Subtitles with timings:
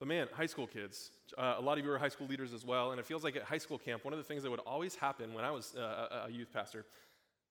[0.00, 2.64] But man, high school kids, uh, a lot of you are high school leaders as
[2.64, 4.60] well, and it feels like at high school camp, one of the things that would
[4.60, 6.86] always happen when I was uh, a youth pastor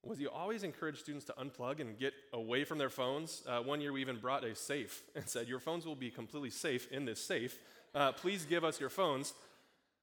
[0.02, 3.42] was you always encourage students to unplug and get away from their phones.
[3.46, 6.50] Uh, one year we even brought a safe and said, Your phones will be completely
[6.50, 7.58] safe in this safe.
[7.94, 9.32] Uh, please give us your phones.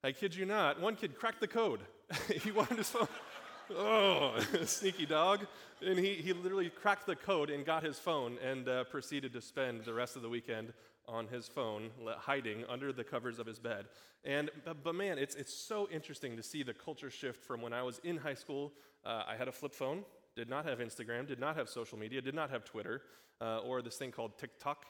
[0.03, 1.81] I kid you not, one kid cracked the code.
[2.43, 3.07] he wanted his phone.
[3.75, 5.45] oh, sneaky dog.
[5.85, 9.41] And he, he literally cracked the code and got his phone and uh, proceeded to
[9.41, 10.73] spend the rest of the weekend
[11.07, 13.85] on his phone, hiding under the covers of his bed.
[14.23, 17.73] And, but, but man, it's, it's so interesting to see the culture shift from when
[17.73, 18.73] I was in high school.
[19.05, 20.03] Uh, I had a flip phone,
[20.35, 23.01] did not have Instagram, did not have social media, did not have Twitter,
[23.39, 24.85] uh, or this thing called TikTok.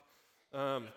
[0.53, 0.87] Um,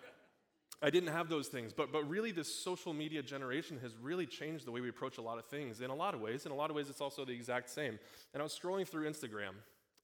[0.82, 4.64] I didn't have those things, but, but really, this social media generation has really changed
[4.64, 6.46] the way we approach a lot of things in a lot of ways.
[6.46, 7.98] In a lot of ways, it's also the exact same.
[8.32, 9.52] And I was scrolling through Instagram.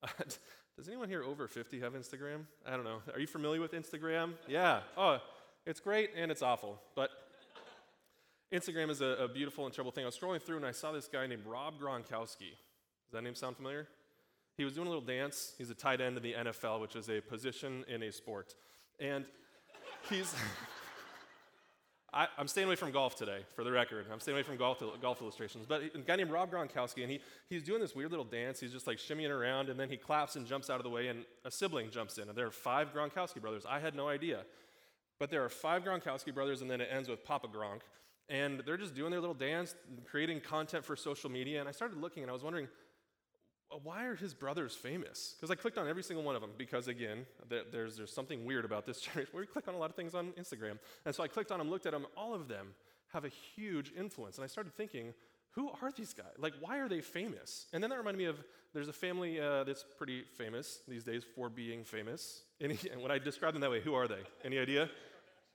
[0.76, 2.44] Does anyone here over 50 have Instagram?
[2.66, 2.98] I don't know.
[3.14, 4.34] Are you familiar with Instagram?
[4.46, 4.80] Yeah.
[4.96, 5.18] Oh,
[5.64, 6.78] it's great and it's awful.
[6.94, 7.10] But
[8.52, 10.04] Instagram is a, a beautiful and terrible thing.
[10.04, 12.52] I was scrolling through and I saw this guy named Rob Gronkowski.
[13.06, 13.88] Does that name sound familiar?
[14.58, 15.54] He was doing a little dance.
[15.56, 18.54] He's a tight end in the NFL, which is a position in a sport.
[19.00, 19.24] And
[20.10, 20.34] he's.
[22.16, 24.06] I, am staying away from golf today, for the record.
[24.10, 25.66] I'm staying away from golf, golf illustrations.
[25.68, 28.58] But a guy named Rob Gronkowski, and he, he's doing this weird little dance.
[28.58, 31.08] He's just like shimmying around, and then he claps and jumps out of the way,
[31.08, 32.26] and a sibling jumps in.
[32.30, 33.66] And there are five Gronkowski brothers.
[33.68, 34.44] I had no idea.
[35.20, 37.80] But there are five Gronkowski brothers, and then it ends with Papa Gronk.
[38.30, 39.74] And they're just doing their little dance,
[40.06, 41.60] creating content for social media.
[41.60, 42.66] And I started looking, and I was wondering,
[43.82, 45.34] why are his brothers famous?
[45.36, 48.64] Because I clicked on every single one of them because, again, there's, there's something weird
[48.64, 50.78] about this where we click on a lot of things on Instagram.
[51.04, 52.68] And so I clicked on them, looked at them, all of them
[53.12, 54.36] have a huge influence.
[54.36, 55.14] And I started thinking,
[55.52, 56.26] who are these guys?
[56.38, 57.66] Like, why are they famous?
[57.72, 58.42] And then that reminded me of
[58.74, 62.42] there's a family uh, that's pretty famous these days for being famous.
[62.60, 64.20] and when I describe them that way, who are they?
[64.44, 64.90] Any idea?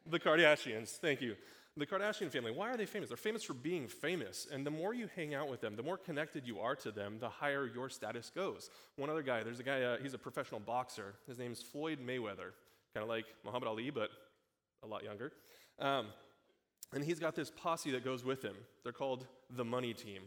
[0.08, 0.90] The Kardashians.
[0.98, 1.36] Thank you.
[1.78, 3.10] The Kardashian family, why are they famous?
[3.10, 4.46] They're famous for being famous.
[4.52, 7.18] And the more you hang out with them, the more connected you are to them,
[7.20, 8.70] the higher your status goes.
[8.98, 11.16] One other guy, there's a guy, uh, he's a professional boxer.
[11.28, 12.52] His name's Floyd Mayweather,
[12.94, 14.10] kind of like Muhammad Ali, but
[14.84, 15.32] a lot younger.
[15.80, 16.08] Um,
[16.94, 18.56] and he's got this posse that goes with him.
[18.84, 20.24] They're called the Money Team.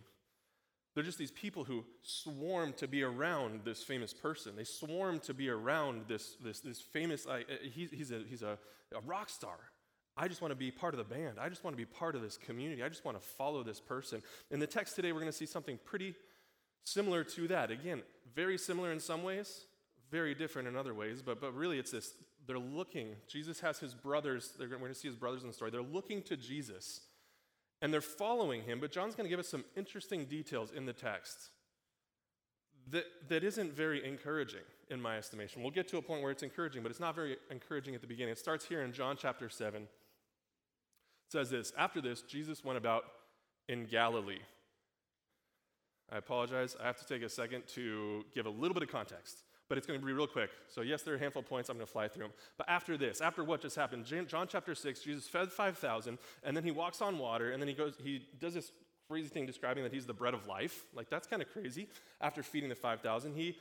[0.94, 4.56] They're just these people who swarm to be around this famous person.
[4.56, 8.58] They swarm to be around this, this, this famous, uh, he, he's, a, he's a,
[8.94, 9.58] a rock star.
[10.16, 11.38] I just want to be part of the band.
[11.40, 12.82] I just want to be part of this community.
[12.82, 14.22] I just want to follow this person.
[14.50, 16.14] In the text today, we're going to see something pretty
[16.84, 17.70] similar to that.
[17.70, 18.02] Again,
[18.34, 19.62] very similar in some ways,
[20.10, 22.14] very different in other ways, but, but really it's this
[22.46, 23.08] they're looking.
[23.26, 25.70] Jesus has his brothers, we're going to see his brothers in the story.
[25.70, 27.00] They're looking to Jesus
[27.80, 30.92] and they're following him, but John's going to give us some interesting details in the
[30.92, 31.48] text
[32.90, 34.60] that, that isn't very encouraging
[34.90, 35.62] in my estimation.
[35.62, 38.06] We'll get to a point where it's encouraging, but it's not very encouraging at the
[38.06, 38.32] beginning.
[38.32, 39.88] It starts here in John chapter 7
[41.28, 43.04] says this After this, Jesus went about
[43.68, 44.40] in Galilee.
[46.12, 46.76] I apologize.
[46.80, 49.86] I have to take a second to give a little bit of context, but it's
[49.86, 50.50] going to be real quick.
[50.68, 51.70] So, yes, there are a handful of points.
[51.70, 52.32] I'm going to fly through them.
[52.58, 56.62] But after this, after what just happened, John chapter 6, Jesus fed 5,000, and then
[56.62, 58.70] he walks on water, and then he goes, he does this
[59.08, 60.84] crazy thing describing that he's the bread of life.
[60.94, 61.88] Like, that's kind of crazy.
[62.20, 63.56] After feeding the 5,000, he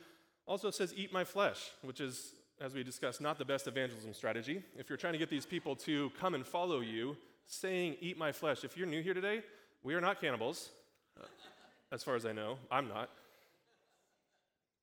[0.46, 4.62] also says, Eat my flesh, which is, as we discussed, not the best evangelism strategy.
[4.76, 7.16] If you're trying to get these people to come and follow you,
[7.46, 8.64] saying, Eat my flesh.
[8.64, 9.42] If you're new here today,
[9.82, 10.70] we are not cannibals,
[11.92, 12.58] as far as I know.
[12.70, 13.10] I'm not.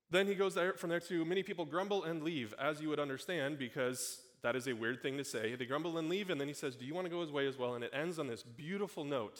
[0.09, 2.99] Then he goes there, from there to many people grumble and leave, as you would
[2.99, 5.55] understand, because that is a weird thing to say.
[5.55, 7.47] They grumble and leave, and then he says, Do you want to go his way
[7.47, 7.75] as well?
[7.75, 9.39] And it ends on this beautiful note.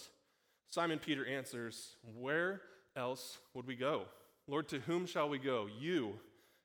[0.70, 2.62] Simon Peter answers, Where
[2.96, 4.06] else would we go?
[4.48, 5.68] Lord, to whom shall we go?
[5.80, 6.14] You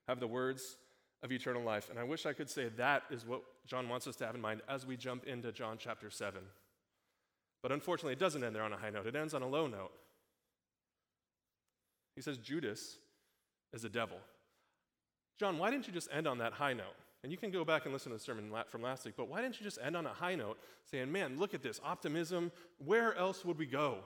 [0.06, 0.77] have the words
[1.26, 1.91] of eternal life.
[1.91, 4.41] And I wish I could say that is what John wants us to have in
[4.41, 6.41] mind as we jump into John chapter 7.
[7.62, 9.66] But unfortunately, it doesn't end there on a high note, it ends on a low
[9.66, 9.92] note.
[12.14, 12.97] He says, Judas
[13.75, 14.16] is a devil.
[15.38, 16.97] John, why didn't you just end on that high note?
[17.22, 19.43] And you can go back and listen to the sermon from last week, but why
[19.43, 20.58] didn't you just end on a high note
[20.91, 22.52] saying, man, look at this optimism.
[22.79, 23.99] Where else would we go?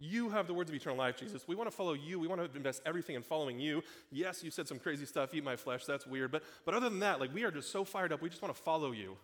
[0.00, 1.48] You have the words of eternal life, Jesus.
[1.48, 2.20] We want to follow you.
[2.20, 3.82] We want to invest everything in following you.
[4.12, 6.30] Yes, you said some crazy stuff, eat my flesh, that's weird.
[6.30, 8.54] But, but other than that, like we are just so fired up, we just want
[8.54, 9.16] to follow you.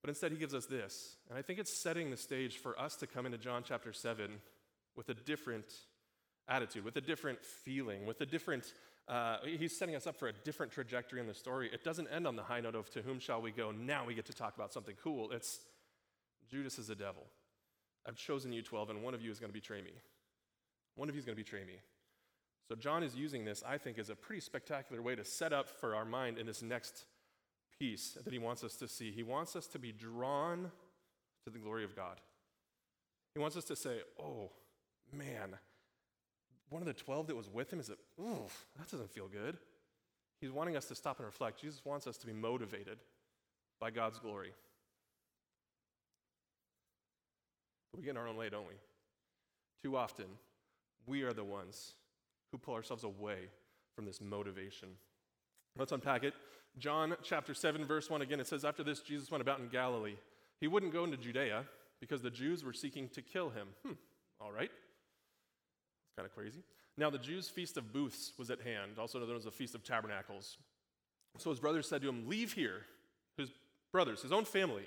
[0.00, 1.16] But instead, he gives us this.
[1.28, 4.30] And I think it's setting the stage for us to come into John chapter 7
[4.96, 5.66] with a different
[6.48, 8.72] attitude, with a different feeling, with a different,
[9.06, 11.68] uh, he's setting us up for a different trajectory in the story.
[11.70, 13.70] It doesn't end on the high note of to whom shall we go?
[13.70, 15.30] Now we get to talk about something cool.
[15.32, 15.60] It's
[16.50, 17.26] Judas is a devil.
[18.06, 19.92] I've chosen you 12, and one of you is going to betray me.
[20.96, 21.80] One of you is going to betray me.
[22.68, 25.68] So, John is using this, I think, as a pretty spectacular way to set up
[25.68, 27.04] for our mind in this next
[27.78, 29.10] piece that he wants us to see.
[29.10, 30.70] He wants us to be drawn
[31.44, 32.20] to the glory of God.
[33.34, 34.50] He wants us to say, oh,
[35.12, 35.56] man,
[36.68, 38.46] one of the 12 that was with him is that, ooh,
[38.78, 39.58] that doesn't feel good.
[40.40, 41.60] He's wanting us to stop and reflect.
[41.60, 42.98] Jesus wants us to be motivated
[43.80, 44.52] by God's glory.
[47.89, 48.74] But we get in our own way, don't we?
[49.82, 50.26] Too often,
[51.06, 51.92] we are the ones
[52.50, 53.38] who pull ourselves away
[53.94, 54.88] from this motivation.
[55.78, 56.34] Let's unpack it.
[56.78, 60.16] John chapter 7, verse 1 again, it says, After this, Jesus went about in Galilee.
[60.60, 61.64] He wouldn't go into Judea
[62.00, 63.68] because the Jews were seeking to kill him.
[63.84, 63.92] Hmm,
[64.40, 64.70] all right.
[64.70, 66.62] It's kind of crazy.
[66.96, 69.84] Now, the Jews' feast of booths was at hand, also known as the Feast of
[69.84, 70.56] Tabernacles.
[71.38, 72.82] So his brothers said to him, Leave here.
[73.36, 73.50] His
[73.92, 74.84] brothers, his own family,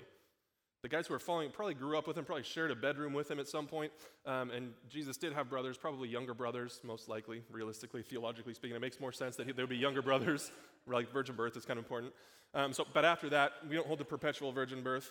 [0.84, 3.30] the guys who are following probably grew up with him, probably shared a bedroom with
[3.30, 3.90] him at some point.
[4.26, 8.76] Um, and Jesus did have brothers, probably younger brothers, most likely, realistically, theologically speaking.
[8.76, 10.52] It makes more sense that he, there would be younger brothers,
[10.86, 12.12] like virgin birth is kind of important.
[12.52, 15.10] Um, so, but after that, we don't hold the perpetual virgin birth.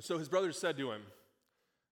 [0.00, 1.00] So his brothers said to him,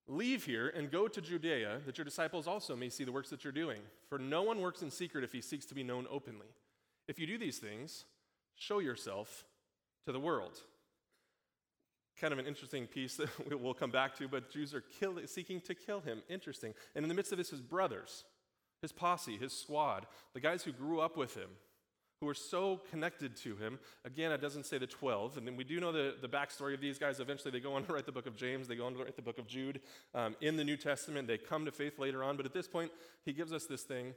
[0.06, 3.44] Leave here and go to Judea, that your disciples also may see the works that
[3.44, 3.80] you're doing.
[4.10, 6.48] For no one works in secret if he seeks to be known openly.
[7.08, 8.04] If you do these things,
[8.56, 9.46] show yourself
[10.04, 10.60] to the world
[12.20, 13.16] kind of an interesting piece
[13.48, 16.22] that we'll come back to, but Jews are kill, seeking to kill him.
[16.28, 16.74] Interesting.
[16.94, 18.24] And in the midst of this, his brothers,
[18.82, 21.50] his posse, his squad, the guys who grew up with him,
[22.20, 23.78] who were so connected to him.
[24.04, 25.36] Again, it doesn't say the 12.
[25.36, 27.20] And then we do know the, the backstory of these guys.
[27.20, 29.16] Eventually, they go on to write the book of James, they go on to write
[29.16, 29.80] the book of Jude.
[30.14, 32.36] Um, in the New Testament, they come to faith later on.
[32.36, 32.92] But at this point,
[33.24, 34.14] he gives us this thing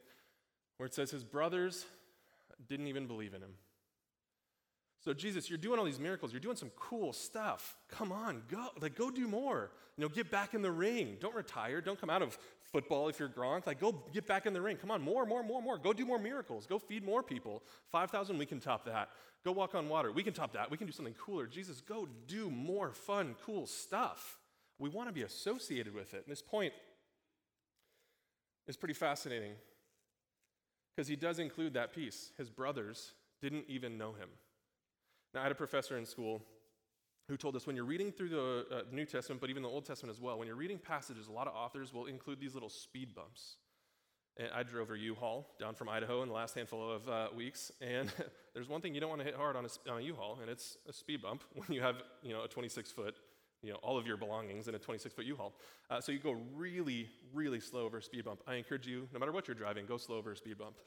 [0.77, 1.85] where it says his brothers
[2.69, 3.55] didn't even believe in him.
[5.07, 6.33] So Jesus, you're doing all these miracles.
[6.33, 7.77] You're doing some cool stuff.
[7.87, 8.67] Come on, go.
[8.81, 9.71] Like, go do more.
[9.95, 11.15] You know, get back in the ring.
[11.21, 11.79] Don't retire.
[11.79, 12.37] Don't come out of
[12.73, 13.65] football if you're Gronk.
[13.65, 14.75] Like, go get back in the ring.
[14.75, 15.77] Come on, more, more, more, more.
[15.77, 16.67] Go do more miracles.
[16.67, 17.63] Go feed more people.
[17.89, 19.11] 5,000, we can top that.
[19.45, 20.11] Go walk on water.
[20.11, 20.69] We can top that.
[20.69, 21.47] We can do something cooler.
[21.47, 24.39] Jesus, go do more fun, cool stuff.
[24.77, 26.23] We want to be associated with it.
[26.25, 26.73] And this point
[28.67, 29.53] is pretty fascinating
[30.93, 32.31] because he does include that piece.
[32.37, 34.27] His brothers didn't even know him.
[35.37, 36.41] Now, I had a professor in school
[37.27, 39.85] who told us when you're reading through the uh, New Testament, but even the Old
[39.85, 42.71] Testament as well, when you're reading passages, a lot of authors will include these little
[42.71, 43.57] speed bumps.
[44.37, 47.71] And I drove a U-Haul down from Idaho in the last handful of uh, weeks,
[47.81, 48.11] and
[48.55, 50.49] there's one thing you don't want to hit hard on a, on a U-Haul, and
[50.49, 53.17] it's a speed bump when you have you know a 26 foot,
[53.61, 55.53] you know all of your belongings in a 26 foot U-Haul.
[55.91, 58.41] Uh, so you go really, really slow over a speed bump.
[58.47, 60.77] I encourage you, no matter what you're driving, go slow over a speed bump.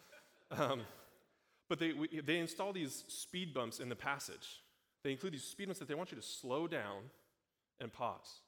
[0.59, 0.81] Um,
[1.71, 4.61] but they, we, they install these speed bumps in the passage.
[5.05, 7.05] They include these speed bumps that they want you to slow down
[7.81, 8.41] and pause.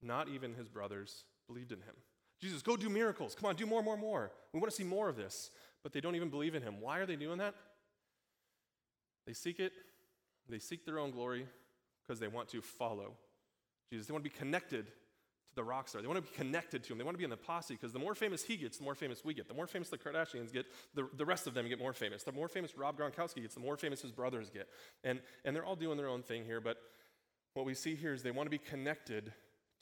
[0.00, 1.94] Not even his brothers believed in him.
[2.40, 3.34] Jesus, go do miracles.
[3.34, 4.30] Come on, do more, more, more.
[4.52, 5.50] We want to see more of this.
[5.82, 6.80] But they don't even believe in him.
[6.80, 7.54] Why are they doing that?
[9.26, 9.72] They seek it,
[10.48, 11.46] they seek their own glory
[12.02, 13.14] because they want to follow
[13.90, 14.06] Jesus.
[14.06, 14.86] They want to be connected
[15.54, 16.02] the rock star.
[16.02, 16.98] They want to be connected to him.
[16.98, 18.94] They want to be in the posse because the more famous he gets, the more
[18.94, 19.48] famous we get.
[19.48, 22.22] The more famous the Kardashians get, the, the rest of them get more famous.
[22.22, 24.68] The more famous Rob Gronkowski gets, the more famous his brothers get.
[25.02, 26.78] And, and they're all doing their own thing here, but
[27.54, 29.32] what we see here is they want to be connected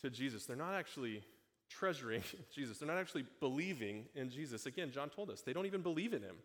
[0.03, 0.45] to Jesus.
[0.45, 1.23] They're not actually
[1.71, 2.23] treasuring
[2.55, 4.67] Jesus, they're not actually believing in Jesus.
[4.67, 6.37] Again, John told us they don't even believe in him,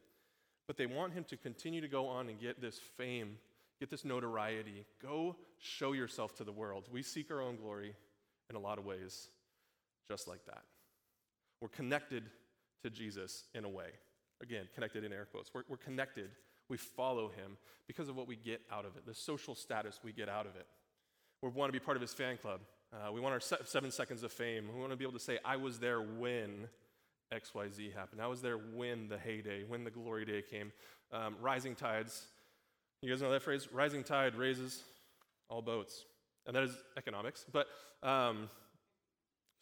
[0.68, 3.38] but they want him to continue to go on and get this fame.
[3.80, 4.86] Get this notoriety.
[5.02, 6.88] Go show yourself to the world.
[6.92, 7.94] We seek our own glory
[8.50, 9.30] in a lot of ways
[10.07, 10.64] just like that.
[11.62, 12.24] We're connected
[12.83, 13.88] to Jesus in a way.
[14.42, 15.52] Again, connected in air quotes.
[15.54, 16.30] We're, we're connected.
[16.69, 17.57] We follow him
[17.88, 20.56] because of what we get out of it, the social status we get out of
[20.56, 20.68] it.
[21.42, 22.62] We want to be part of his fan club.
[22.94, 24.66] Uh, we want our se- seven seconds of fame.
[24.74, 26.68] We want to be able to say, I was there when
[27.33, 28.21] XYZ happened.
[28.21, 30.71] I was there when the heyday, when the glory day came.
[31.12, 32.28] Um, rising tides.
[33.02, 33.68] You guys know that phrase?
[33.71, 34.83] Rising tide raises
[35.50, 36.06] all boats
[36.47, 37.45] and that is economics.
[37.51, 37.68] But
[38.01, 38.49] um,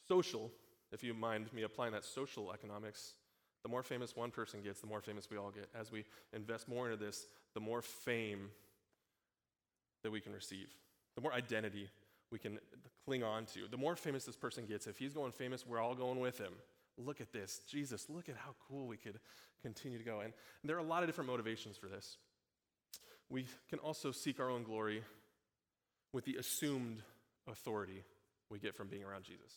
[0.07, 0.51] social,
[0.91, 3.15] if you mind me applying that social economics,
[3.63, 5.67] the more famous one person gets, the more famous we all get.
[5.77, 7.25] As we invest more into this,
[7.55, 8.51] the more fame
[10.03, 10.67] that we can receive,
[11.15, 11.89] the more identity
[12.31, 12.59] we can
[13.05, 13.61] cling on to.
[13.69, 16.53] The more famous this person gets, if he's going famous, we're all going with him.
[16.97, 17.61] Look at this.
[17.67, 19.19] Jesus, look at how cool we could
[19.61, 20.21] continue to go.
[20.21, 20.31] And
[20.63, 22.17] there are a lot of different motivations for this.
[23.29, 25.03] We can also seek our own glory
[26.15, 27.03] with the assumed
[27.45, 28.01] authority
[28.49, 29.51] we get from being around Jesus.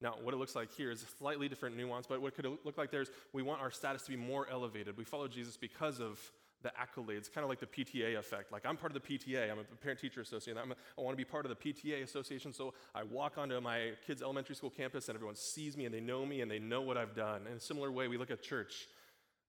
[0.00, 2.58] Now, what it looks like here is a slightly different nuance, but what could it
[2.64, 4.96] look like there is we want our status to be more elevated.
[4.96, 6.18] We follow Jesus because of
[6.62, 8.50] the accolades, kind of like the PTA effect.
[8.50, 10.58] Like, I'm part of the PTA, I'm a parent teacher association.
[10.60, 13.60] I'm a, i want to be part of the PTA association, so I walk onto
[13.60, 16.58] my kids' elementary school campus and everyone sees me and they know me and they
[16.58, 17.42] know what I've done.
[17.48, 18.88] In a similar way, we look at church.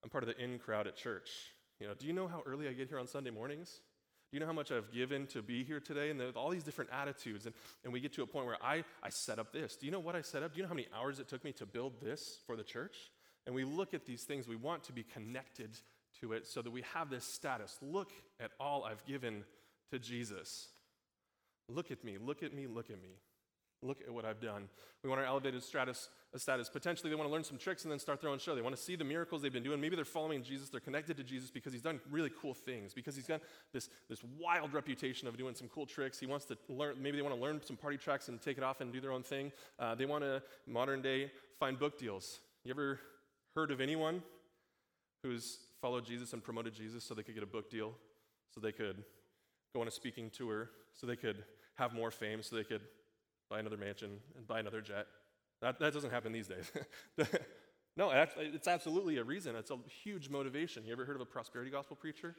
[0.04, 1.30] I'm part of the in crowd at church.
[1.80, 3.80] You know, do you know how early I get here on Sunday mornings?
[4.34, 6.10] You know how much I've given to be here today?
[6.10, 7.46] And all these different attitudes.
[7.46, 9.76] And, and we get to a point where I, I set up this.
[9.76, 10.52] Do you know what I set up?
[10.52, 12.96] Do you know how many hours it took me to build this for the church?
[13.46, 15.78] And we look at these things, we want to be connected
[16.20, 17.78] to it so that we have this status.
[17.80, 18.10] Look
[18.40, 19.44] at all I've given
[19.92, 20.66] to Jesus.
[21.68, 23.10] Look at me, look at me, look at me.
[23.84, 24.68] Look at what I've done.
[25.02, 26.70] We want our elevated status, status.
[26.70, 28.54] Potentially, they want to learn some tricks and then start their own show.
[28.54, 29.78] They want to see the miracles they've been doing.
[29.78, 30.70] Maybe they're following Jesus.
[30.70, 33.42] They're connected to Jesus because he's done really cool things, because he's got
[33.74, 36.18] this, this wild reputation of doing some cool tricks.
[36.18, 38.64] He wants to learn, maybe they want to learn some party tricks and take it
[38.64, 39.52] off and do their own thing.
[39.78, 42.40] Uh, they want to, modern day, find book deals.
[42.64, 42.98] You ever
[43.54, 44.22] heard of anyone
[45.22, 47.92] who's followed Jesus and promoted Jesus so they could get a book deal,
[48.54, 49.04] so they could
[49.74, 52.80] go on a speaking tour, so they could have more fame, so they could
[53.54, 55.06] buy another mansion and buy another jet.
[55.62, 56.72] That, that doesn't happen these days.
[57.96, 59.54] no, it's absolutely a reason.
[59.54, 60.84] It's a huge motivation.
[60.84, 62.34] You ever heard of a prosperity gospel preacher?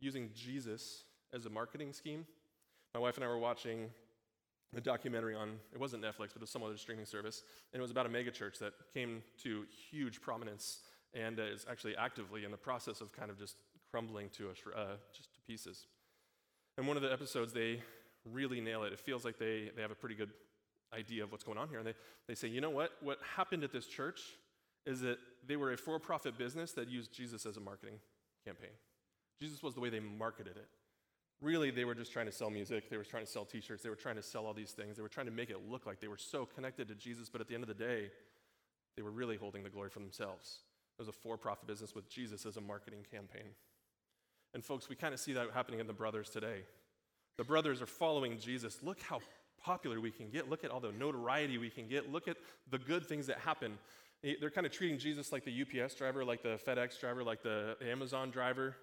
[0.00, 2.26] Using Jesus as a marketing scheme.
[2.92, 3.90] My wife and I were watching
[4.76, 7.82] a documentary on, it wasn't Netflix, but it was some other streaming service, and it
[7.82, 10.80] was about a megachurch that came to huge prominence
[11.14, 13.56] and is actually actively in the process of kind of just
[13.92, 15.86] crumbling to, a, uh, just to pieces.
[16.76, 17.82] And one of the episodes, they
[18.24, 18.92] really nail it.
[18.92, 20.30] It feels like they, they have a pretty good
[20.94, 21.78] idea of what's going on here.
[21.78, 21.94] And they,
[22.26, 22.92] they say, you know what?
[23.00, 24.20] What happened at this church
[24.86, 27.96] is that they were a for profit business that used Jesus as a marketing
[28.44, 28.70] campaign.
[29.40, 30.68] Jesus was the way they marketed it.
[31.40, 32.90] Really, they were just trying to sell music.
[32.90, 33.82] They were trying to sell t shirts.
[33.82, 34.96] They were trying to sell all these things.
[34.96, 37.40] They were trying to make it look like they were so connected to Jesus, but
[37.40, 38.10] at the end of the day,
[38.96, 40.58] they were really holding the glory for themselves.
[40.98, 43.54] It was a for profit business with Jesus as a marketing campaign.
[44.52, 46.64] And folks, we kind of see that happening in the brothers today.
[47.36, 48.78] The brothers are following Jesus.
[48.82, 49.20] Look how
[49.62, 50.48] popular we can get.
[50.48, 52.10] Look at all the notoriety we can get.
[52.10, 52.36] Look at
[52.70, 53.78] the good things that happen.
[54.22, 57.76] They're kind of treating Jesus like the UPS driver, like the FedEx driver, like the
[57.82, 58.76] Amazon driver.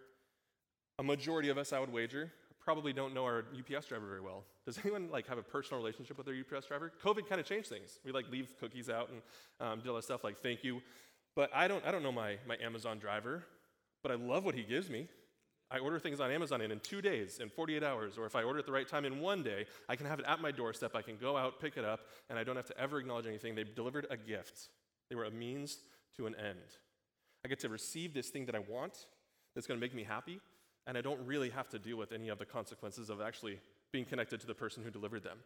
[0.99, 2.31] A majority of us, I would wager,
[2.67, 4.43] probably don't know our UPS driver very well.
[4.65, 6.91] Does anyone like have a personal relationship with their UPS driver?
[7.03, 7.99] COVID kind of changed things.
[8.03, 9.21] We like leave cookies out and
[9.61, 10.81] um, do all that stuff like thank you.
[11.33, 13.45] But I don't, I don't know my, my Amazon driver,
[14.03, 15.07] but I love what he gives me.
[15.69, 18.43] I order things on Amazon and in two days, in 48 hours, or if I
[18.43, 20.95] order at the right time in one day, I can have it at my doorstep.
[20.95, 23.53] I can go out, pick it up, and I don't have to ever acknowledge anything.
[23.53, 24.69] They've delivered a gift,
[25.09, 25.77] they were a means
[26.15, 26.77] to an end.
[27.45, 29.05] I get to receive this thing that I want
[29.55, 30.39] that's going to make me happy,
[30.85, 33.59] and I don't really have to deal with any of the consequences of actually
[33.91, 35.37] being connected to the person who delivered them.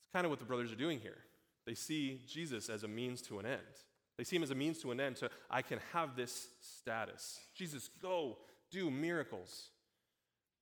[0.00, 1.18] It's kind of what the brothers are doing here.
[1.66, 3.60] They see Jesus as a means to an end.
[4.16, 7.40] They see him as a means to an end, so I can have this status.
[7.54, 8.38] Jesus, go
[8.70, 9.70] do miracles.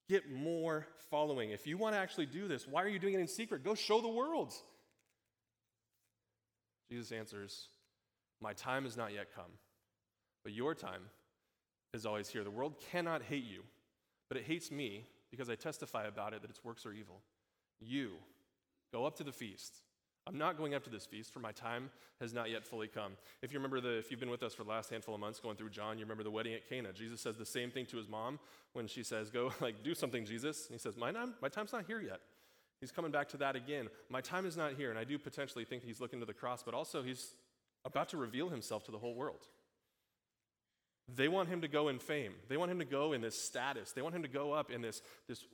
[0.08, 1.50] Get more following.
[1.50, 3.64] If you want to actually do this, why are you doing it in secret?
[3.64, 4.54] Go show the world.
[6.90, 7.68] Jesus answers,
[8.40, 9.50] My time has not yet come,
[10.44, 11.02] but your time
[11.92, 12.44] is always here.
[12.44, 13.62] The world cannot hate you,
[14.28, 17.20] but it hates me because I testify about it that its works are evil.
[17.80, 18.12] You
[18.92, 19.74] go up to the feast.
[20.26, 21.90] I'm not going up to this feast, for my time
[22.20, 23.12] has not yet fully come.
[23.42, 25.38] If you remember the, if you've been with us for the last handful of months
[25.38, 26.92] going through John, you remember the wedding at Cana.
[26.92, 28.40] Jesus says the same thing to his mom
[28.72, 31.72] when she says, "Go, like, do something, Jesus." And he says, "My time, my time's
[31.72, 32.20] not here yet."
[32.80, 33.88] He's coming back to that again.
[34.10, 36.62] My time is not here, and I do potentially think he's looking to the cross,
[36.62, 37.34] but also he's
[37.84, 39.46] about to reveal himself to the whole world.
[41.08, 42.34] They want him to go in fame.
[42.48, 43.92] They want him to go in this status.
[43.92, 45.44] They want him to go up in this, this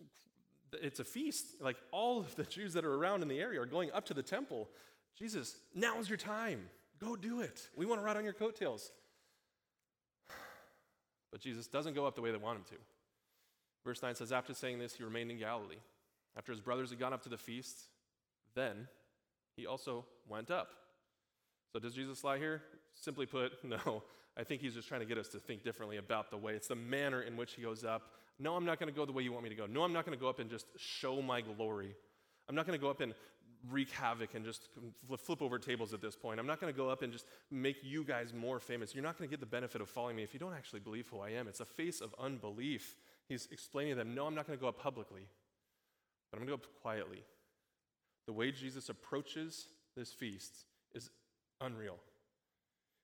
[0.73, 1.61] it's a feast.
[1.61, 4.15] Like all of the Jews that are around in the area are going up to
[4.15, 4.69] the temple.
[5.19, 6.69] Jesus, now's your time.
[6.99, 7.69] Go do it.
[7.77, 8.91] We want to ride on your coattails.
[11.31, 12.77] But Jesus doesn't go up the way they want him to.
[13.85, 15.81] Verse 9 says, After saying this, he remained in Galilee.
[16.37, 17.79] After his brothers had gone up to the feast,
[18.55, 18.87] then
[19.57, 20.69] he also went up.
[21.73, 22.63] So does Jesus lie here?
[22.95, 24.03] Simply put, no.
[24.37, 26.55] I think he's just trying to get us to think differently about the way.
[26.55, 28.13] It's the manner in which he goes up
[28.43, 29.67] no, I'm not going to go the way you want me to go.
[29.67, 31.95] No, I'm not going to go up and just show my glory.
[32.49, 33.15] I'm not going to go up and
[33.71, 34.69] wreak havoc and just
[35.17, 36.41] flip over tables at this point.
[36.41, 38.95] I'm not going to go up and just make you guys more famous.
[38.95, 41.07] You're not going to get the benefit of following me if you don't actually believe
[41.09, 41.47] who I am.
[41.47, 42.97] It's a face of unbelief.
[43.29, 45.29] He's explaining to them, no, I'm not going to go up publicly,
[46.31, 47.23] but I'm going to go up quietly.
[48.27, 51.11] The way Jesus approaches this feast is
[51.61, 51.99] unreal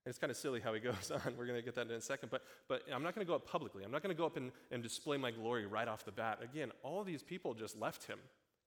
[0.08, 1.34] it's kind of silly how he goes on.
[1.36, 2.30] We're going to get that in a second.
[2.30, 3.84] But, but I'm not going to go up publicly.
[3.84, 6.40] I'm not going to go up and, and display my glory right off the bat.
[6.42, 8.18] Again, all these people just left him.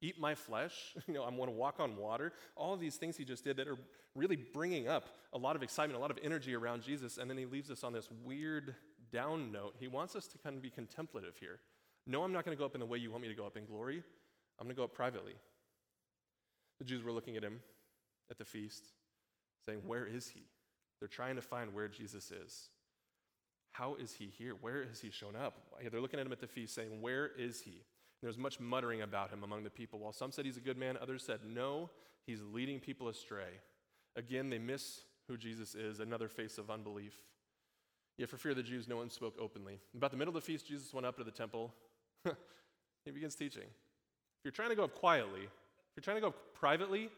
[0.02, 0.96] Eat my flesh.
[1.08, 2.34] You know, I'm going to walk on water.
[2.56, 3.78] All these things he just did that are
[4.16, 7.18] really bringing up a lot of excitement, a lot of energy around Jesus.
[7.18, 8.76] And then he leaves us on this weird
[9.12, 9.76] down note.
[9.80, 11.60] He wants us to kind of be contemplative here.
[12.08, 13.46] No, I'm not going to go up in the way you want me to go
[13.46, 14.04] up in glory.
[14.60, 15.34] I'm going to go up privately.
[16.80, 17.60] The Jews were looking at him
[18.30, 18.86] at the feast,
[19.66, 20.42] saying, Where is he?
[21.02, 22.70] They're trying to find where Jesus is.
[23.72, 24.54] How is he here?
[24.62, 25.58] Where has he shown up?
[25.92, 27.82] They're looking at him at the feast saying, Where is he?
[28.22, 29.98] There was much muttering about him among the people.
[29.98, 31.90] While some said he's a good man, others said, No,
[32.28, 33.60] he's leading people astray.
[34.16, 37.16] Again, they miss who Jesus is, another face of unbelief.
[38.18, 39.80] Yet, for fear of the Jews, no one spoke openly.
[39.96, 41.74] About the middle of the feast, Jesus went up to the temple.
[43.06, 43.64] he begins teaching.
[43.64, 47.10] If you're trying to go up quietly, if you're trying to go up privately,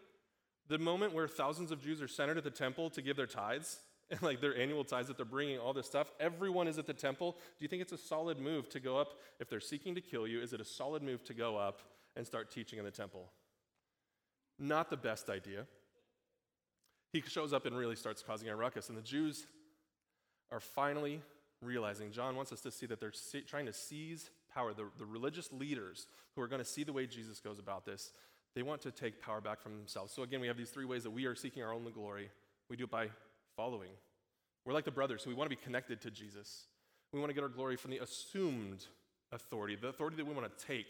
[0.68, 3.80] the moment where thousands of Jews are centered at the temple to give their tithes,
[4.12, 6.94] and like their annual tithes that they're bringing all this stuff, everyone is at the
[6.94, 7.32] temple.
[7.32, 9.20] Do you think it's a solid move to go up?
[9.40, 11.82] If they're seeking to kill you, is it a solid move to go up
[12.16, 13.30] and start teaching in the temple?
[14.60, 15.66] Not the best idea.
[17.12, 19.46] He shows up and really starts causing a ruckus, and the Jews
[20.52, 21.22] are finally
[21.62, 23.14] realizing, John wants us to see that they're
[23.48, 24.74] trying to seize power.
[24.74, 28.12] The, the religious leaders who are going to see the way Jesus goes about this,
[28.56, 30.14] they want to take power back from themselves.
[30.14, 32.30] So, again, we have these three ways that we are seeking our own glory.
[32.70, 33.08] We do it by
[33.56, 33.90] following.
[34.66, 36.68] We're like the brothers, so we want to be connected to Jesus.
[37.12, 38.86] We want to get our glory from the assumed
[39.32, 40.88] authority, the authority that we want to take.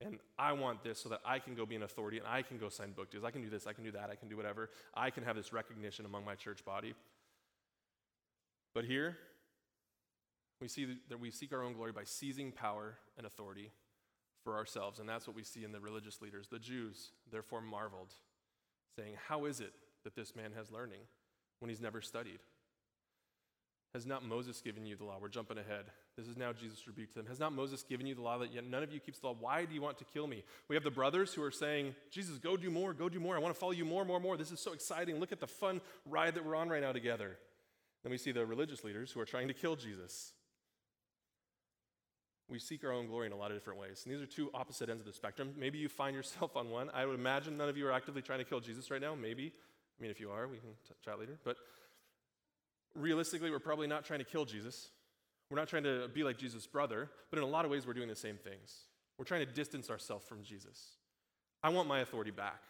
[0.00, 2.58] And I want this so that I can go be an authority and I can
[2.58, 3.24] go sign book deals.
[3.24, 4.70] I can do this, I can do that, I can do whatever.
[4.94, 6.94] I can have this recognition among my church body.
[8.74, 9.16] But here,
[10.60, 13.70] we see that we seek our own glory by seizing power and authority
[14.42, 14.98] for ourselves.
[14.98, 16.48] And that's what we see in the religious leaders.
[16.48, 18.12] The Jews, therefore, marveled,
[18.96, 19.72] saying, How is it
[20.04, 21.00] that this man has learning
[21.60, 22.40] when he's never studied?
[23.94, 25.18] Has not Moses given you the law?
[25.20, 25.84] We're jumping ahead.
[26.16, 27.26] This is now Jesus rebuked them.
[27.26, 29.36] Has not Moses given you the law that yet none of you keeps the law?
[29.38, 30.44] Why do you want to kill me?
[30.68, 33.36] We have the brothers who are saying, Jesus, go do more, go do more.
[33.36, 34.38] I want to follow you more, more, more.
[34.38, 35.20] This is so exciting.
[35.20, 37.36] Look at the fun ride that we're on right now together.
[38.02, 40.32] Then we see the religious leaders who are trying to kill Jesus.
[42.48, 44.02] We seek our own glory in a lot of different ways.
[44.04, 45.54] And these are two opposite ends of the spectrum.
[45.56, 46.90] Maybe you find yourself on one.
[46.92, 49.14] I would imagine none of you are actively trying to kill Jesus right now.
[49.14, 49.52] Maybe.
[49.98, 51.38] I mean, if you are, we can t- chat later.
[51.44, 51.56] But
[52.94, 54.90] realistically, we're probably not trying to kill Jesus.
[55.50, 57.92] We're not trying to be like Jesus' brother, but in a lot of ways, we're
[57.92, 58.84] doing the same things.
[59.18, 60.96] We're trying to distance ourselves from Jesus.
[61.62, 62.62] I want my authority back.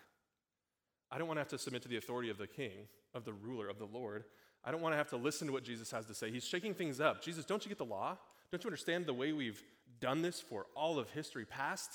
[1.11, 3.33] I don't want to have to submit to the authority of the king, of the
[3.33, 4.25] ruler, of the Lord.
[4.65, 6.31] I don't want to have to listen to what Jesus has to say.
[6.31, 7.23] He's shaking things up.
[7.23, 8.19] Jesus, don't you get the law?
[8.53, 9.63] Don't you understand the way we've
[9.99, 11.91] done this for all of history past?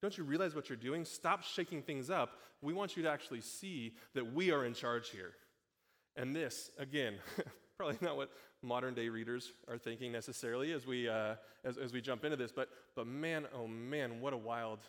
[0.00, 1.04] Don't you realize what you're doing?
[1.04, 2.30] Stop shaking things up.
[2.62, 5.32] We want you to actually see that we are in charge here.
[6.16, 7.16] And this, again,
[7.76, 8.30] probably not what
[8.62, 11.34] modern day readers are thinking necessarily as we, uh,
[11.64, 14.80] as, as we jump into this, but, but man, oh man, what a wild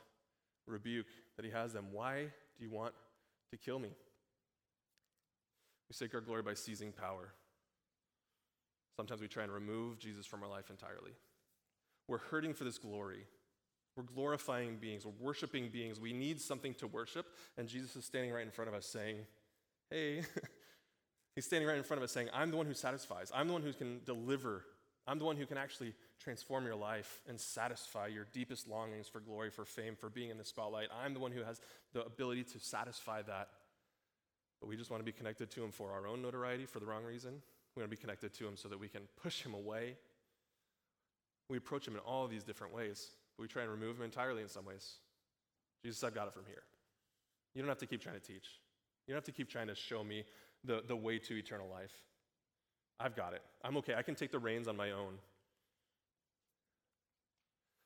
[0.65, 1.87] rebuke that he has them.
[1.91, 2.23] Why
[2.57, 2.93] do you want
[3.51, 3.89] to kill me?
[5.89, 7.33] We seek our glory by seizing power.
[9.01, 11.13] Sometimes we try and remove Jesus from our life entirely.
[12.07, 13.25] We're hurting for this glory.
[13.97, 15.07] We're glorifying beings.
[15.07, 15.99] We're worshiping beings.
[15.99, 17.25] We need something to worship.
[17.57, 19.15] And Jesus is standing right in front of us saying,
[19.89, 20.21] Hey,
[21.35, 23.31] he's standing right in front of us saying, I'm the one who satisfies.
[23.33, 24.65] I'm the one who can deliver.
[25.07, 29.19] I'm the one who can actually transform your life and satisfy your deepest longings for
[29.19, 30.89] glory, for fame, for being in the spotlight.
[31.03, 31.59] I'm the one who has
[31.93, 33.47] the ability to satisfy that
[34.61, 36.85] but we just want to be connected to Him for our own notoriety for the
[36.85, 37.41] wrong reason.
[37.75, 39.95] We want to be connected to Him so that we can push Him away.
[41.49, 44.41] We approach Him in all these different ways, but we try and remove Him entirely
[44.41, 44.95] in some ways.
[45.83, 46.63] Jesus, I've got it from here.
[47.55, 48.59] You don't have to keep trying to teach.
[49.07, 50.23] You don't have to keep trying to show me
[50.63, 51.93] the, the way to eternal life.
[52.99, 53.41] I've got it.
[53.63, 53.95] I'm okay.
[53.95, 55.15] I can take the reins on my own.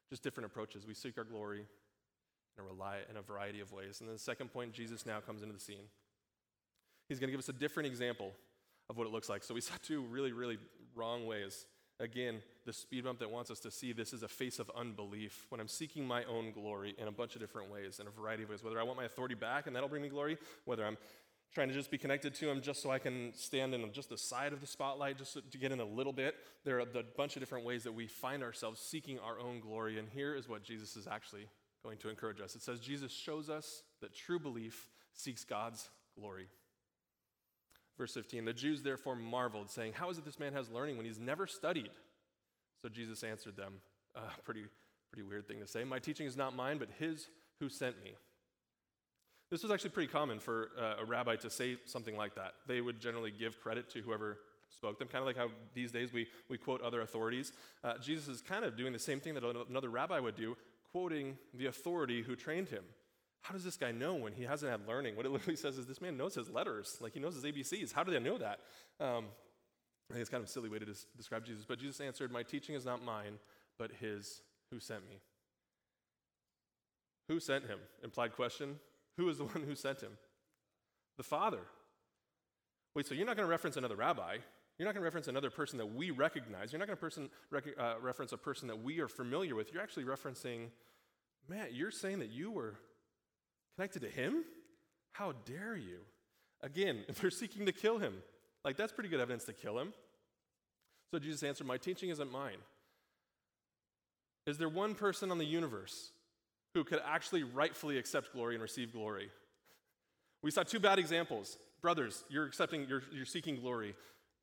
[0.10, 0.86] Just different approaches.
[0.86, 1.66] We seek our glory
[2.58, 4.02] in a, rely, in a variety of ways.
[4.02, 5.86] And then the second point, Jesus now comes into the scene.
[7.08, 8.34] He's going to give us a different example
[8.90, 9.44] of what it looks like.
[9.44, 10.58] So we saw two really, really
[10.96, 11.66] wrong ways.
[12.00, 15.46] Again, the speed bump that wants us to see this is a face of unbelief
[15.50, 18.44] when I'm seeking my own glory in a bunch of different ways, in a variety
[18.44, 18.64] of ways.
[18.64, 20.98] Whether I want my authority back and that'll bring me glory, whether I'm
[21.54, 24.18] trying to just be connected to him just so I can stand in just the
[24.18, 26.36] side of the spotlight, just to get in a little bit.
[26.66, 29.98] There are a bunch of different ways that we find ourselves seeking our own glory.
[29.98, 31.48] And here is what Jesus is actually
[31.82, 32.56] going to encourage us.
[32.56, 35.88] It says, Jesus shows us that true belief seeks God's
[36.20, 36.48] glory.
[37.98, 41.06] Verse 15 The Jews therefore marveled, saying, How is it this man has learning when
[41.06, 41.92] he's never studied?
[42.82, 43.76] So Jesus answered them,
[44.16, 44.66] uh, pretty,
[45.12, 45.84] pretty weird thing to say.
[45.84, 47.28] My teaching is not mine, but his
[47.60, 48.12] who sent me.
[49.50, 52.54] This was actually pretty common for uh, a rabbi to say something like that.
[52.68, 56.12] They would generally give credit to whoever spoke them, kind of like how these days
[56.12, 57.54] we, we quote other authorities.
[57.84, 60.58] Uh, Jesus is kind of doing the same thing that another rabbi would do,
[60.92, 62.84] quoting the authority who trained him
[63.46, 65.16] how does this guy know when he hasn't had learning?
[65.16, 67.94] What it literally says is this man knows his letters, like he knows his ABCs.
[67.94, 68.60] How do they know that?
[69.00, 69.26] Um,
[70.10, 71.64] I think it's kind of a silly way to des- describe Jesus.
[71.68, 73.40] But Jesus answered, My teaching is not mine,
[73.78, 75.20] but his who sent me.
[77.28, 77.80] Who sent him?
[78.04, 78.80] Implied question.
[79.18, 80.18] Who is the one who sent him?
[81.18, 81.62] The Father.
[82.96, 84.38] Wait, so you're not going to reference another rabbi?
[84.78, 86.72] You're not going to reference another person that we recognize.
[86.72, 89.72] You're not going to rec- uh, reference a person that we are familiar with.
[89.72, 90.70] You're actually referencing,
[91.48, 92.76] Matt, you're saying that you were
[93.76, 94.44] connected to him?
[95.14, 96.00] How dare you?
[96.62, 98.16] Again, if they're seeking to kill him.
[98.64, 99.94] Like, that's pretty good evidence to kill him.
[101.12, 102.58] So Jesus answered, My teaching isn't mine.
[104.48, 106.12] Is there one person on the universe
[106.74, 109.30] who could actually rightfully accept glory and receive glory?
[110.44, 111.58] We saw two bad examples.
[111.82, 113.96] Brothers, you're accepting, you're, you're seeking glory.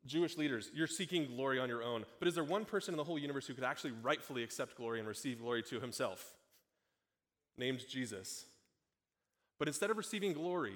[0.05, 2.05] Jewish leaders, you're seeking glory on your own.
[2.19, 4.99] But is there one person in the whole universe who could actually rightfully accept glory
[4.99, 6.25] and receive glory to himself?
[7.57, 8.47] Named Jesus.
[9.59, 10.75] But instead of receiving glory,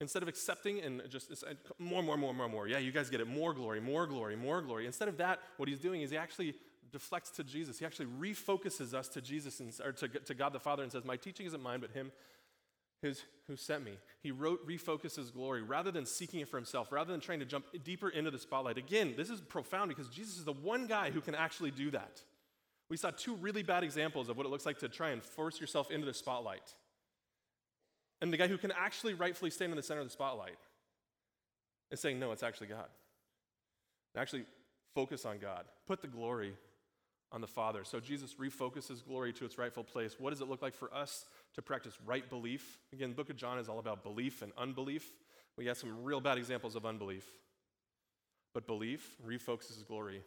[0.00, 3.20] instead of accepting and just uh, more, more, more, more, more, yeah, you guys get
[3.20, 4.86] it, more glory, more glory, more glory.
[4.86, 6.54] Instead of that, what he's doing is he actually
[6.90, 7.78] deflects to Jesus.
[7.78, 11.04] He actually refocuses us to Jesus and, or to, to God the Father and says,
[11.04, 12.10] My teaching isn't mine, but him
[13.02, 13.92] his, who sent me.
[14.22, 17.64] He wrote, refocuses glory rather than seeking it for himself, rather than trying to jump
[17.82, 18.78] deeper into the spotlight.
[18.78, 22.22] Again, this is profound because Jesus is the one guy who can actually do that.
[22.88, 25.60] We saw two really bad examples of what it looks like to try and force
[25.60, 26.74] yourself into the spotlight.
[28.20, 30.58] And the guy who can actually rightfully stand in the center of the spotlight
[31.90, 32.88] is saying, No, it's actually God.
[34.16, 34.44] Actually,
[34.94, 35.64] focus on God.
[35.86, 36.54] Put the glory
[37.32, 37.84] on the Father.
[37.84, 40.16] So Jesus refocuses glory to its rightful place.
[40.18, 42.78] What does it look like for us to practice right belief?
[42.92, 45.08] Again, book of John is all about belief and unbelief.
[45.56, 47.24] We have some real bad examples of unbelief.
[48.52, 50.22] But belief refocuses glory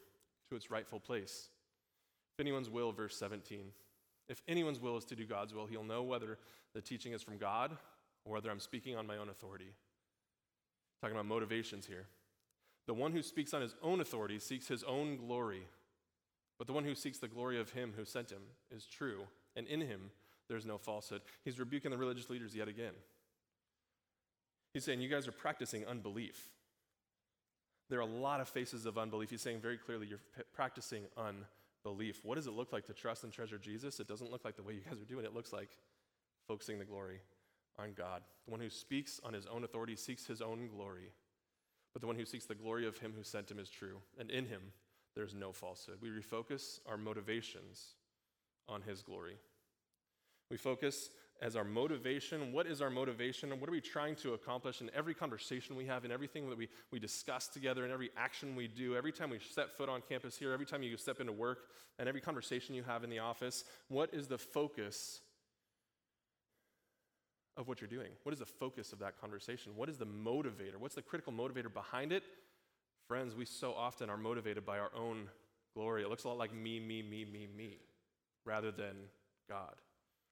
[0.50, 1.50] to its rightful place.
[2.38, 3.66] If anyone's will, verse 17.
[4.30, 6.38] If anyone's will is to do God's will, he'll know whether
[6.74, 7.78] the teaching is from God
[8.26, 9.74] or whether I'm speaking on my own authority.
[11.02, 12.06] Talking about motivations here.
[12.88, 15.64] The one who speaks on his own authority seeks his own glory
[16.58, 19.24] but the one who seeks the glory of him who sent him is true,
[19.56, 20.12] and in him
[20.48, 21.22] there's no falsehood.
[21.44, 22.94] He's rebuking the religious leaders yet again.
[24.74, 26.50] He's saying, You guys are practicing unbelief.
[27.90, 29.30] There are a lot of faces of unbelief.
[29.30, 30.22] He's saying very clearly, You're
[30.54, 31.48] practicing unbelief.
[31.84, 34.00] What does it look like to trust and treasure Jesus?
[34.00, 35.30] It doesn't look like the way you guys are doing it.
[35.30, 35.70] It looks like
[36.48, 37.22] focusing the glory
[37.78, 38.22] on God.
[38.46, 41.12] The one who speaks on his own authority seeks his own glory.
[41.94, 44.32] But the one who seeks the glory of him who sent him is true, and
[44.32, 44.62] in him
[45.16, 45.98] there's no falsehood.
[46.02, 47.96] We refocus our motivations
[48.68, 49.38] on His glory.
[50.50, 51.10] We focus
[51.42, 52.52] as our motivation.
[52.52, 53.52] What is our motivation?
[53.52, 56.58] And what are we trying to accomplish in every conversation we have, in everything that
[56.58, 60.02] we, we discuss together, in every action we do, every time we set foot on
[60.08, 61.60] campus here, every time you step into work,
[62.00, 63.64] and every conversation you have in the office?
[63.90, 65.22] What is the focus
[67.56, 68.10] of what you're doing?
[68.24, 69.74] What is the focus of that conversation?
[69.76, 70.78] What is the motivator?
[70.80, 72.24] What's the critical motivator behind it?
[73.08, 75.28] Friends, we so often are motivated by our own
[75.76, 76.04] glory.
[76.04, 77.78] It looks a lot like me, me, me, me, me,
[78.46, 78.96] rather than
[79.50, 79.74] God,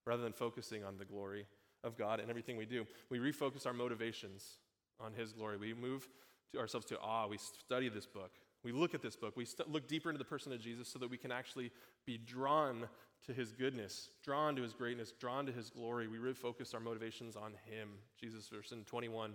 [0.06, 1.46] rather than focusing on the glory
[1.84, 2.86] of God and everything we do.
[3.10, 4.58] We refocus our motivations
[5.00, 5.58] on His glory.
[5.58, 6.08] We move
[6.52, 7.28] to ourselves to awe.
[7.28, 8.32] We study this book.
[8.64, 9.36] We look at this book.
[9.36, 11.72] We st- look deeper into the person of Jesus so that we can actually
[12.06, 12.88] be drawn
[13.26, 16.08] to his goodness, drawn to his greatness, drawn to his glory.
[16.08, 17.90] We refocus our motivations on him.
[18.20, 19.34] Jesus, verse 21,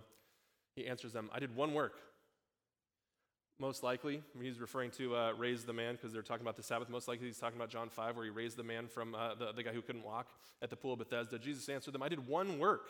[0.75, 1.95] he answers them I did one work
[3.59, 6.91] most likely, he's referring to uh, raise the man because they're talking about the Sabbath.
[6.91, 9.53] Most likely, he's talking about John 5, where he raised the man from uh, the,
[9.53, 10.29] the guy who couldn't walk
[10.61, 11.39] at the pool of Bethesda.
[11.39, 12.89] Jesus answered them, I did one work,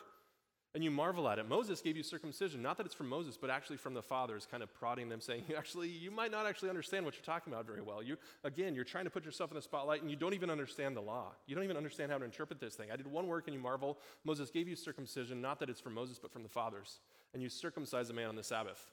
[0.74, 1.48] and you marvel at it.
[1.48, 2.62] Moses gave you circumcision.
[2.62, 5.44] Not that it's from Moses, but actually from the fathers, kind of prodding them, saying,
[5.56, 8.02] Actually, you might not actually understand what you're talking about very well.
[8.02, 10.96] You, again, you're trying to put yourself in the spotlight, and you don't even understand
[10.96, 11.28] the law.
[11.46, 12.90] You don't even understand how to interpret this thing.
[12.92, 13.98] I did one work, and you marvel.
[14.24, 16.98] Moses gave you circumcision, not that it's from Moses, but from the fathers.
[17.34, 18.90] And you circumcise a man on the Sabbath.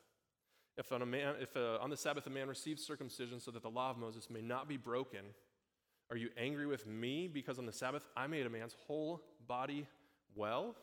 [0.77, 3.61] If, on, a man, if uh, on the Sabbath a man receives circumcision so that
[3.61, 5.21] the law of Moses may not be broken,
[6.09, 9.87] are you angry with me because on the Sabbath I made a man's whole body
[10.35, 10.75] well?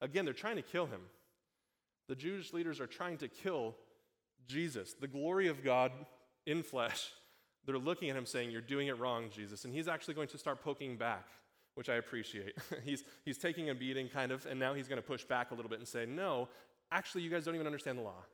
[0.00, 1.00] Again, they're trying to kill him.
[2.08, 3.74] The Jewish leaders are trying to kill
[4.46, 5.92] Jesus, the glory of God
[6.46, 7.10] in flesh.
[7.64, 9.64] They're looking at him saying, You're doing it wrong, Jesus.
[9.64, 11.28] And he's actually going to start poking back,
[11.74, 12.56] which I appreciate.
[12.84, 15.54] he's, he's taking a beating, kind of, and now he's going to push back a
[15.54, 16.48] little bit and say, No,
[16.90, 18.24] actually, you guys don't even understand the law.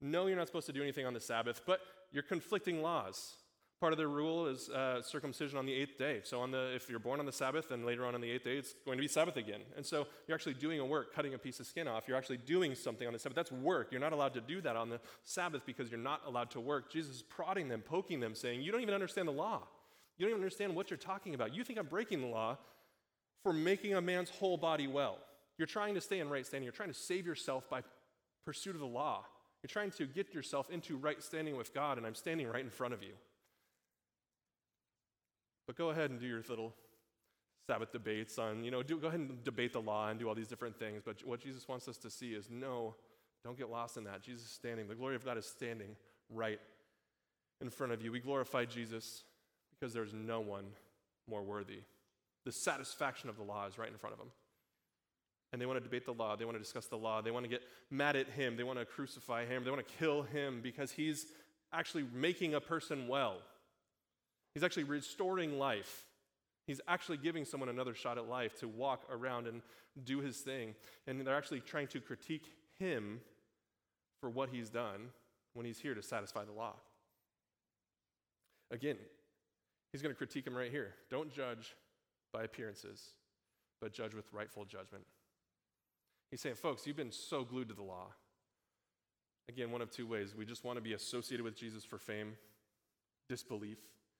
[0.00, 1.80] No, you're not supposed to do anything on the Sabbath, but
[2.12, 3.34] you're conflicting laws.
[3.80, 6.20] Part of their rule is uh, circumcision on the eighth day.
[6.24, 8.42] So, on the, if you're born on the Sabbath and later on on the eighth
[8.42, 9.60] day, it's going to be Sabbath again.
[9.76, 12.08] And so, you're actually doing a work, cutting a piece of skin off.
[12.08, 13.36] You're actually doing something on the Sabbath.
[13.36, 13.88] That's work.
[13.92, 16.92] You're not allowed to do that on the Sabbath because you're not allowed to work.
[16.92, 19.62] Jesus is prodding them, poking them, saying, You don't even understand the law.
[20.16, 21.54] You don't even understand what you're talking about.
[21.54, 22.58] You think I'm breaking the law
[23.44, 25.18] for making a man's whole body well.
[25.56, 26.64] You're trying to stay in right standing.
[26.64, 27.82] You're trying to save yourself by
[28.44, 29.24] pursuit of the law.
[29.62, 32.70] You're trying to get yourself into right standing with God, and I'm standing right in
[32.70, 33.12] front of you.
[35.66, 36.74] But go ahead and do your little
[37.66, 40.34] Sabbath debates on, you know, do, go ahead and debate the law and do all
[40.34, 41.02] these different things.
[41.04, 42.94] But what Jesus wants us to see is no,
[43.44, 44.22] don't get lost in that.
[44.22, 45.96] Jesus is standing, the glory of God is standing
[46.30, 46.60] right
[47.60, 48.10] in front of you.
[48.10, 49.24] We glorify Jesus
[49.78, 50.64] because there's no one
[51.28, 51.80] more worthy.
[52.46, 54.30] The satisfaction of the law is right in front of them.
[55.52, 56.36] And they want to debate the law.
[56.36, 57.22] They want to discuss the law.
[57.22, 58.56] They want to get mad at him.
[58.56, 59.64] They want to crucify him.
[59.64, 61.26] They want to kill him because he's
[61.72, 63.38] actually making a person well.
[64.54, 66.04] He's actually restoring life.
[66.66, 69.62] He's actually giving someone another shot at life to walk around and
[70.04, 70.74] do his thing.
[71.06, 73.20] And they're actually trying to critique him
[74.20, 75.08] for what he's done
[75.54, 76.74] when he's here to satisfy the law.
[78.70, 78.96] Again,
[79.92, 80.94] he's going to critique him right here.
[81.10, 81.74] Don't judge
[82.32, 83.02] by appearances,
[83.80, 85.04] but judge with rightful judgment.
[86.30, 88.08] He's saying, folks, you've been so glued to the law.
[89.48, 90.34] Again, one of two ways.
[90.36, 92.34] We just want to be associated with Jesus for fame,
[93.28, 93.78] disbelief,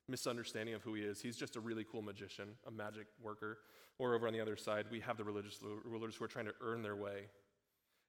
[0.09, 1.21] misunderstanding of who he is.
[1.21, 3.59] He's just a really cool magician, a magic worker.
[3.99, 6.55] Or over on the other side, we have the religious rulers who are trying to
[6.62, 7.27] earn their way.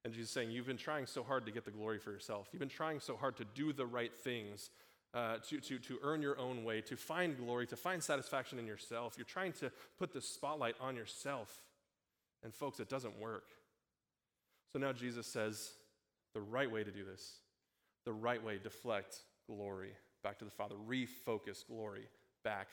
[0.04, 2.48] And Jesus saying, You've been trying so hard to get the glory for yourself.
[2.52, 4.70] You've been trying so hard to do the right things,
[5.12, 8.66] uh, to, to, to earn your own way, to find glory, to find satisfaction in
[8.66, 9.14] yourself.
[9.18, 11.60] You're trying to put the spotlight on yourself.
[12.42, 13.44] And folks, it doesn't work.
[14.72, 15.72] So now Jesus says,
[16.34, 17.38] the right way to do this,
[18.04, 19.16] the right way, deflect
[19.48, 22.06] glory back to the Father, refocus glory
[22.44, 22.68] back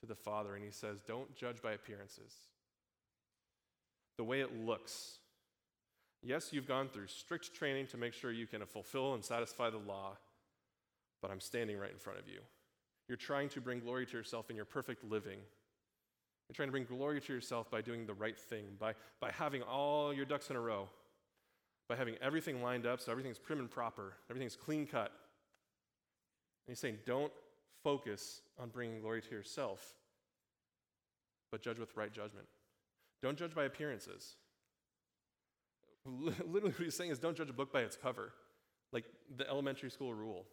[0.00, 0.54] to the Father.
[0.54, 2.32] And he says, don't judge by appearances.
[4.16, 5.18] The way it looks.
[6.22, 9.78] Yes, you've gone through strict training to make sure you can fulfill and satisfy the
[9.78, 10.16] law,
[11.20, 12.40] but I'm standing right in front of you.
[13.08, 15.38] You're trying to bring glory to yourself in your perfect living.
[16.48, 19.62] You're trying to bring glory to yourself by doing the right thing, by, by having
[19.62, 20.88] all your ducks in a row
[21.88, 25.12] by having everything lined up so everything's prim and proper, everything's clean cut.
[26.66, 27.32] And he's saying, don't
[27.82, 29.94] focus on bringing glory to yourself,
[31.52, 32.46] but judge with right judgment.
[33.22, 34.36] Don't judge by appearances.
[36.06, 38.32] Literally, what he's saying is don't judge a book by its cover,
[38.92, 39.04] like
[39.36, 40.44] the elementary school rule.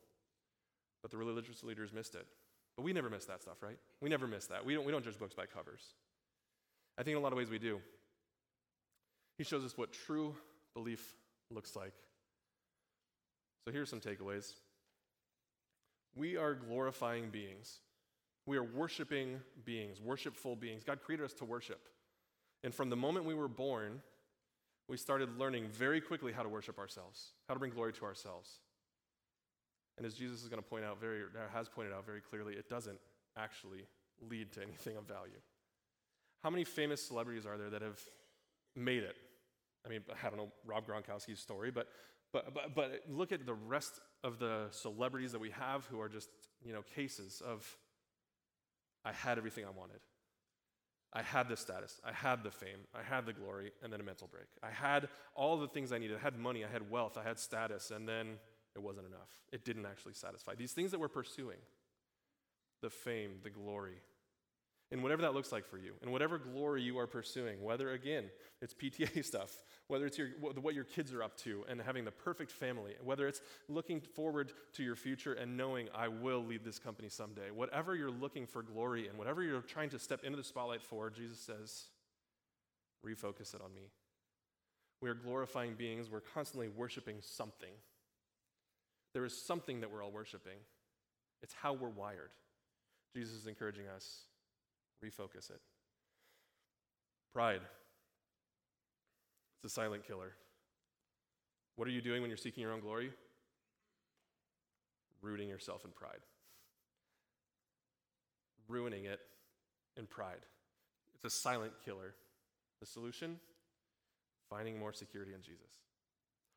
[1.02, 2.28] But the religious leaders missed it.
[2.78, 3.78] But we never miss that stuff, right?
[4.02, 4.64] We never miss that.
[4.64, 5.82] We don't, we don't judge books by covers.
[6.98, 7.80] I think in a lot of ways we do.
[9.38, 10.36] He shows us what true
[10.74, 11.16] belief
[11.54, 11.94] looks like.
[13.66, 14.54] So here's some takeaways.
[16.16, 17.80] We are glorifying beings.
[18.46, 20.84] We are worshiping beings, worshipful beings.
[20.84, 21.80] God created us to worship.
[22.64, 24.02] And from the moment we were born,
[24.88, 28.60] we started learning very quickly how to worship ourselves, how to bring glory to ourselves.
[29.98, 31.22] And as Jesus is going to point out very
[31.54, 32.98] has pointed out very clearly, it doesn't
[33.38, 33.86] actually
[34.30, 35.40] lead to anything of value.
[36.44, 38.00] How many famous celebrities are there that have
[38.76, 39.16] made it
[39.86, 41.88] I mean, I don't know Rob Gronkowski's story, but,
[42.32, 46.10] but, but, but look at the rest of the celebrities that we have who are
[46.10, 46.30] just,
[46.64, 47.78] you know, cases of
[49.04, 50.00] I had everything I wanted.
[51.14, 54.04] I had the status, I had the fame, I had the glory, and then a
[54.04, 54.46] mental break.
[54.64, 56.16] I had all the things I needed.
[56.16, 58.38] I had money, I had wealth, I had status, and then
[58.76, 59.30] it wasn't enough.
[59.52, 60.56] It didn't actually satisfy.
[60.56, 61.58] These things that we're pursuing
[62.82, 63.98] the fame, the glory,
[64.92, 68.26] and whatever that looks like for you, and whatever glory you are pursuing, whether again
[68.62, 72.12] it's PTA stuff, whether it's your, what your kids are up to and having the
[72.12, 76.78] perfect family, whether it's looking forward to your future and knowing I will lead this
[76.78, 80.44] company someday, whatever you're looking for glory in, whatever you're trying to step into the
[80.44, 81.86] spotlight for, Jesus says,
[83.06, 83.90] refocus it on me.
[85.02, 87.72] We are glorifying beings, we're constantly worshiping something.
[89.14, 90.58] There is something that we're all worshiping,
[91.42, 92.32] it's how we're wired.
[93.16, 94.26] Jesus is encouraging us
[95.04, 95.62] refocus it.
[97.34, 97.62] Pride.
[99.64, 100.34] It's a silent killer.
[101.76, 103.12] What are you doing when you're seeking your own glory?
[105.22, 106.20] Rooting yourself in pride.
[108.68, 109.20] Ruining it
[109.98, 110.46] in pride.
[111.16, 112.16] It's a silent killer.
[112.80, 113.40] The solution?
[114.50, 115.70] Finding more security in Jesus.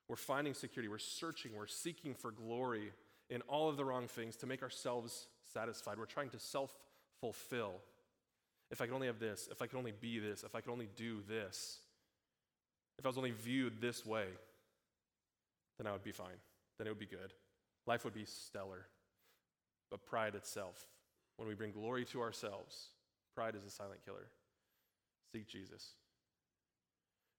[0.09, 0.89] We're finding security.
[0.89, 1.53] We're searching.
[1.57, 2.93] We're seeking for glory
[3.31, 5.99] in all of the wrong things to make ourselves satisfied.
[5.99, 6.73] We're trying to self
[7.21, 7.75] fulfill
[8.71, 10.73] if I could only have this, if I could only be this, if I could
[10.73, 11.79] only do this,
[12.99, 14.27] if I was only viewed this way,
[15.79, 16.39] then I would be fine.
[16.79, 17.33] Then it would be good.
[17.87, 18.87] Life would be stellar.
[19.91, 20.87] But pride itself,
[21.37, 22.89] when we bring glory to ourselves,
[23.35, 24.27] pride is a silent killer.
[25.33, 25.95] Seek Jesus.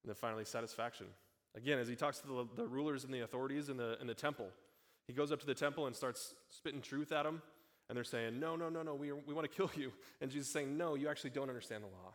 [0.03, 1.07] And then finally, satisfaction.
[1.55, 4.13] Again, as he talks to the, the rulers and the authorities in the, in the
[4.13, 4.47] temple,
[5.07, 7.41] he goes up to the temple and starts spitting truth at them.
[7.89, 9.91] And they're saying, No, no, no, no, we, we want to kill you.
[10.21, 12.13] And Jesus is saying, No, you actually don't understand the law.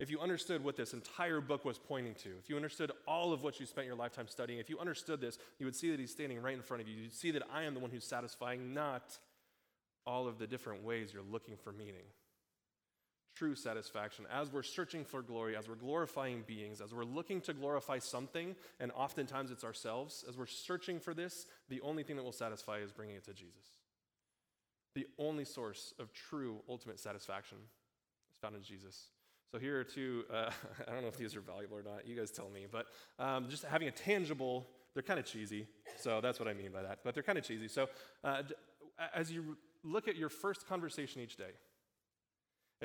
[0.00, 3.44] If you understood what this entire book was pointing to, if you understood all of
[3.44, 6.10] what you spent your lifetime studying, if you understood this, you would see that he's
[6.10, 6.96] standing right in front of you.
[6.96, 9.18] You'd see that I am the one who's satisfying, not
[10.04, 12.04] all of the different ways you're looking for meaning.
[13.36, 17.52] true satisfaction, as we're searching for glory, as we're glorifying beings, as we're looking to
[17.52, 22.22] glorify something, and oftentimes it's ourselves, as we're searching for this, the only thing that
[22.22, 23.83] will satisfy is bringing it to Jesus.
[24.94, 29.08] The only source of true ultimate satisfaction is found in Jesus.
[29.50, 30.50] So here are two, uh,
[30.88, 32.86] I don't know if these are valuable or not, you guys tell me, but
[33.18, 35.66] um, just having a tangible, they're kind of cheesy,
[35.98, 37.68] so that's what I mean by that, but they're kind of cheesy.
[37.68, 37.88] So
[38.22, 38.42] uh,
[39.14, 41.52] as you look at your first conversation each day,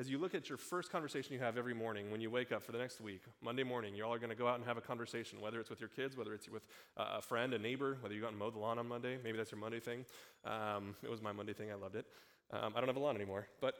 [0.00, 2.62] as you look at your first conversation you have every morning when you wake up
[2.62, 4.78] for the next week, Monday morning, you all are going to go out and have
[4.78, 6.62] a conversation, whether it's with your kids, whether it's with
[6.96, 9.18] a friend, a neighbor, whether you go out and mow the lawn on Monday.
[9.22, 10.06] Maybe that's your Monday thing.
[10.46, 11.70] Um, it was my Monday thing.
[11.70, 12.06] I loved it.
[12.50, 13.74] Um, I don't have a lawn anymore, but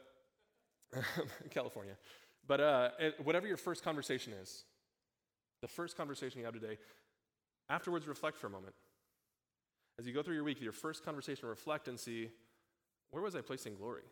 [1.49, 1.95] California.
[2.45, 2.89] But uh,
[3.23, 4.65] whatever your first conversation is,
[5.63, 6.77] the first conversation you have today,
[7.67, 8.75] afterwards reflect for a moment.
[9.97, 12.29] As you go through your week, your first conversation, reflect and see
[13.09, 14.03] where was I placing glory?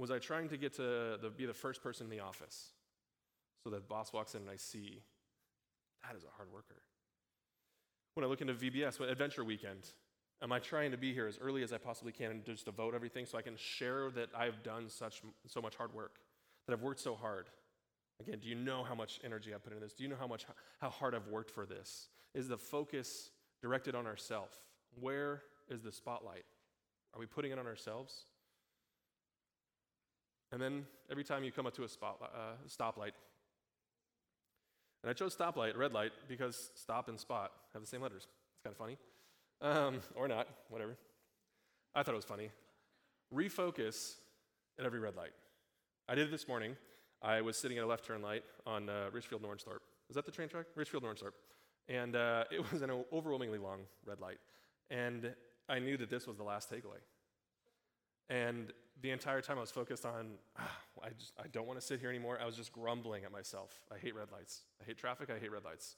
[0.00, 2.70] Was I trying to get to the, be the first person in the office
[3.62, 5.02] so that boss walks in and I see
[6.02, 6.80] that is a hard worker?
[8.14, 9.86] When I look into VBS, what Adventure Weekend,
[10.42, 12.94] am I trying to be here as early as I possibly can and just devote
[12.94, 16.16] everything so I can share that I've done such so much hard work,
[16.66, 17.50] that I've worked so hard?
[18.20, 19.92] Again, do you know how much energy I put into this?
[19.92, 20.46] Do you know how much
[20.80, 22.08] how hard I've worked for this?
[22.34, 24.56] Is the focus directed on ourselves?
[24.98, 26.44] Where is the spotlight?
[27.12, 28.24] Are we putting it on ourselves?
[30.52, 33.12] And then every time you come up to a spotlight, uh, stoplight,
[35.02, 38.26] and I chose stoplight, red light, because stop and spot have the same letters.
[38.26, 38.98] It's kind of funny.
[39.62, 40.96] Um, or not, whatever.
[41.94, 42.50] I thought it was funny.
[43.34, 44.14] Refocus
[44.78, 45.32] at every red light.
[46.08, 46.76] I did it this morning.
[47.22, 49.80] I was sitting at a left turn light on uh, Richfield Nornstorp.
[50.08, 50.66] Is that the train track?
[50.74, 51.32] Richfield Nornstorp.
[51.88, 54.38] And uh, it was an overwhelmingly long red light.
[54.90, 55.32] And
[55.68, 57.00] I knew that this was the last takeaway.
[58.30, 61.84] And the entire time I was focused on, ah, I, just, I don't want to
[61.84, 62.38] sit here anymore.
[62.40, 63.72] I was just grumbling at myself.
[63.92, 64.62] I hate red lights.
[64.80, 65.28] I hate traffic.
[65.34, 65.96] I hate red lights.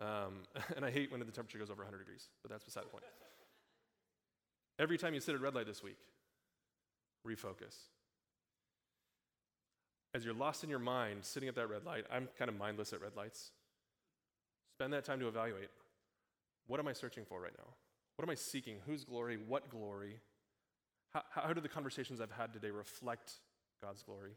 [0.00, 0.42] Um,
[0.76, 3.04] and I hate when the temperature goes over 100 degrees, but that's beside the point.
[4.78, 5.98] Every time you sit at red light this week,
[7.26, 7.74] refocus.
[10.14, 12.92] As you're lost in your mind, sitting at that red light, I'm kind of mindless
[12.92, 13.50] at red lights.
[14.76, 15.70] Spend that time to evaluate
[16.68, 17.64] what am I searching for right now?
[18.16, 18.76] What am I seeking?
[18.86, 19.38] Whose glory?
[19.48, 20.20] What glory?
[21.12, 23.32] How, how do the conversations I've had today reflect
[23.82, 24.32] God's glory?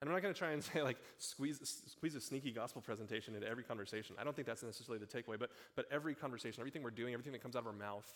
[0.00, 3.34] And I'm not going to try and say, like, squeeze, squeeze a sneaky gospel presentation
[3.34, 4.16] into every conversation.
[4.18, 7.32] I don't think that's necessarily the takeaway, but, but every conversation, everything we're doing, everything
[7.32, 8.08] that comes out of our mouth,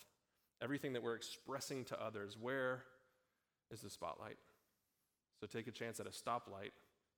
[0.61, 2.83] everything that we're expressing to others, where
[3.71, 4.37] is the spotlight?
[5.39, 6.71] So take a chance at a stoplight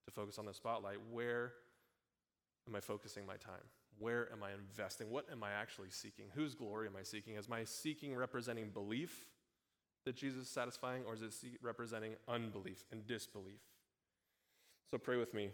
[0.06, 0.98] to focus on the spotlight.
[1.12, 1.54] Where
[2.68, 3.64] am I focusing my time?
[3.98, 5.10] Where am I investing?
[5.10, 6.26] What am I actually seeking?
[6.34, 7.36] Whose glory am I seeking?
[7.36, 9.26] Is my seeking representing belief
[10.06, 13.60] that Jesus is satisfying, or is it representing unbelief and disbelief?
[14.92, 15.50] So pray with me.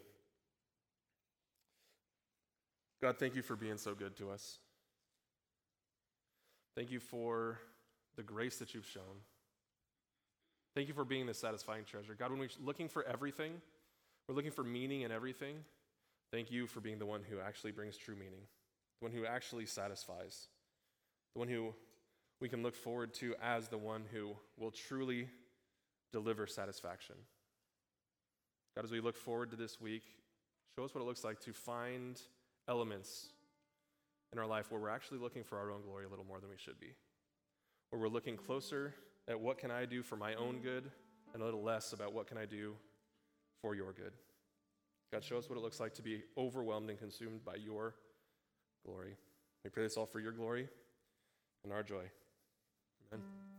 [3.01, 4.59] God, thank you for being so good to us.
[6.75, 7.59] Thank you for
[8.15, 9.03] the grace that you've shown.
[10.75, 12.15] Thank you for being the satisfying treasure.
[12.17, 13.61] God, when we're looking for everything,
[14.27, 15.57] we're looking for meaning in everything.
[16.31, 18.41] Thank you for being the one who actually brings true meaning,
[18.99, 20.47] the one who actually satisfies,
[21.33, 21.73] the one who
[22.41, 25.27] we can look forward to as the one who will truly
[26.11, 27.15] deliver satisfaction.
[28.75, 30.03] God, as we look forward to this week,
[30.75, 32.19] show us what it looks like to find
[32.67, 33.27] elements
[34.33, 36.49] in our life where we're actually looking for our own glory a little more than
[36.49, 36.93] we should be.
[37.89, 38.93] Where we're looking closer
[39.29, 40.91] at what can I do for my own good
[41.33, 42.75] and a little less about what can I do
[43.61, 44.11] for your good.
[45.11, 47.95] God, show us what it looks like to be overwhelmed and consumed by your
[48.85, 49.15] glory.
[49.63, 50.67] We pray this all for your glory
[51.63, 52.05] and our joy.
[53.11, 53.54] Amen.